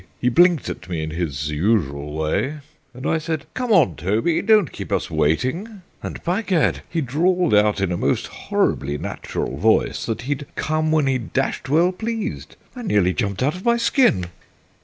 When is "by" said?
6.23-6.41